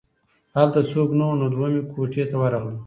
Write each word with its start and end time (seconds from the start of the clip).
هلته 0.57 0.79
څوک 0.91 1.09
نه 1.19 1.23
وو 1.27 1.39
نو 1.39 1.45
دویمې 1.53 1.81
کوټې 1.93 2.23
ته 2.29 2.35
ورغلم 2.41 2.75